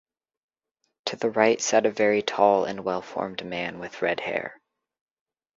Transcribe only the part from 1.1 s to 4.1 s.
the right sat a very tall and well-formed man with